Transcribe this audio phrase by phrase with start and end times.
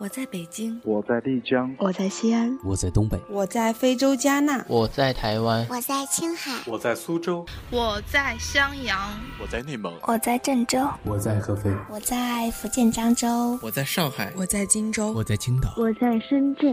[0.00, 8.96] 我在北京，我在丽江，我在西安，我在东北，我在非洲加纳，我在台湾，我在青海，我在苏州，我在襄阳，
[9.42, 16.72] 我在内蒙，我在郑州，我在合肥，我在福建漳州，我在上海，我在荆州，我在青岛，我在深圳。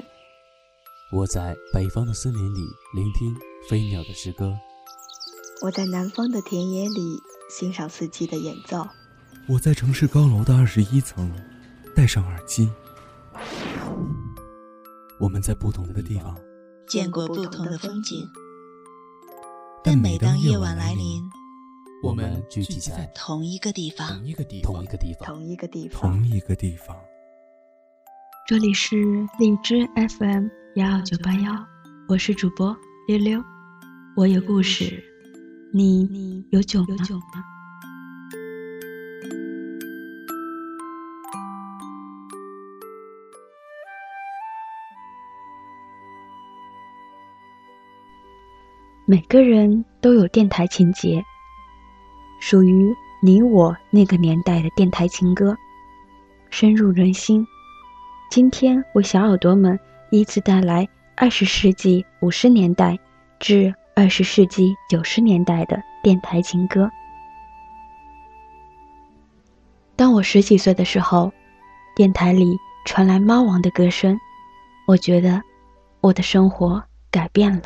[1.11, 2.59] 我在北方的森林里
[2.93, 3.35] 聆听
[3.67, 4.53] 飞鸟的诗歌，
[5.63, 7.17] 我在南方的田野里
[7.49, 8.87] 欣赏四季的演奏，
[9.47, 11.31] 我在城市高楼的二十一层，
[11.95, 12.69] 戴上耳机。
[15.17, 16.35] 我们在不同的地方
[16.87, 18.27] 见过不同的风景，
[19.83, 21.23] 但每当夜晚来临，
[22.03, 26.97] 我们聚集在同一个地方，同一个地方，同一个地方，同一个地方，同一个地方。
[28.45, 28.97] 这里是
[29.39, 29.87] 荔枝
[30.19, 31.65] FM 幺二九八幺，
[32.09, 32.75] 我是主播
[33.07, 33.41] 溜溜，
[34.17, 35.01] 我有故事，
[35.73, 36.95] 你有酒吗？
[49.07, 51.23] 每个人都有电台情节，
[52.41, 55.55] 属于你我那个年代的电台情歌，
[56.49, 57.45] 深入人心。
[58.31, 62.97] 今天为小耳朵们依次带来二十世纪五十年代
[63.39, 66.89] 至二十世纪九十年代的电台情歌。
[69.95, 71.31] 当我十几岁的时候，
[71.95, 74.17] 电台里传来《猫王》的歌声，
[74.87, 75.39] 我觉得
[76.01, 77.65] 我的生活改变了。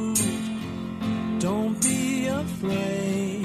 [1.51, 3.40] Don't be afraid.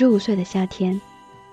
[0.00, 0.98] 十五岁的夏天，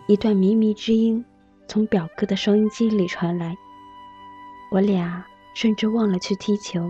[0.06, 1.22] 一段靡靡之音
[1.68, 3.54] 从表哥的收音机里传来，
[4.72, 5.22] 我俩
[5.54, 6.90] 甚至忘了去踢球。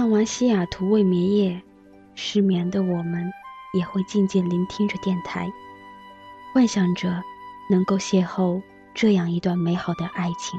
[0.00, 1.50] 看完《西雅图未眠夜》，
[2.14, 3.30] 失眠的我们
[3.74, 5.46] 也会静静聆听着电台，
[6.54, 7.20] 幻想着
[7.70, 8.62] 能够邂逅
[8.94, 10.58] 这样一段美好的爱情。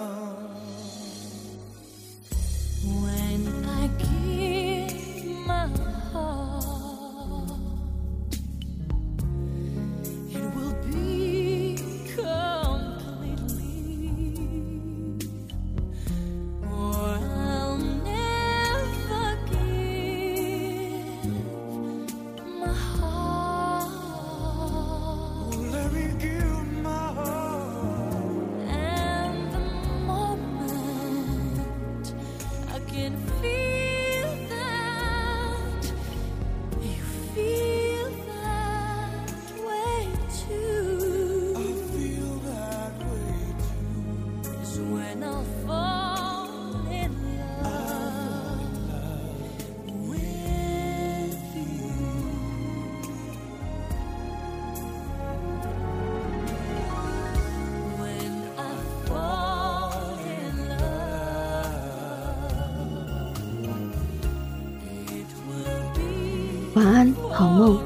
[66.83, 67.79] 晚安，好梦，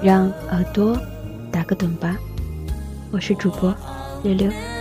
[0.00, 0.96] 让耳朵
[1.50, 2.16] 打个盹吧。
[3.10, 3.74] 我是主播
[4.22, 4.77] 六六。